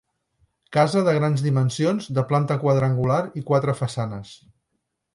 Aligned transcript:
Casa 0.77 1.03
de 1.07 1.13
grans 1.17 1.43
dimensions, 1.49 2.09
de 2.19 2.25
planta 2.33 2.59
quadrangular 2.65 3.23
i 3.43 3.47
quatre 3.53 3.81
façanes. 3.85 4.37